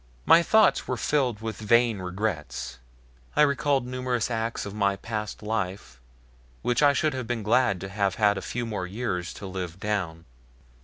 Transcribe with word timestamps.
My 0.25 0.41
thoughts 0.41 0.87
were 0.87 0.97
filled 0.97 1.41
with 1.41 1.59
vain 1.59 1.99
regrets. 1.99 2.79
I 3.35 3.43
recalled 3.43 3.85
numerous 3.85 4.31
acts 4.31 4.65
of 4.65 4.73
my 4.73 4.95
past 4.95 5.43
life 5.43 6.01
which 6.63 6.81
I 6.81 6.91
should 6.93 7.13
have 7.13 7.27
been 7.27 7.43
glad 7.43 7.79
to 7.81 7.89
have 7.89 8.15
had 8.15 8.35
a 8.35 8.41
few 8.41 8.65
more 8.65 8.87
years 8.87 9.31
to 9.35 9.45
live 9.45 9.79
down. 9.79 10.25